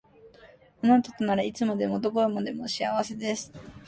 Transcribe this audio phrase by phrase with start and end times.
[0.81, 3.51] あなたとならいつでもどこでも幸せです